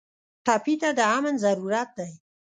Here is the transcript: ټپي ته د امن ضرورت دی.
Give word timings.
ټپي 0.45 0.75
ته 0.81 0.89
د 0.97 0.99
امن 1.15 1.35
ضرورت 1.45 1.89
دی. 1.99 2.11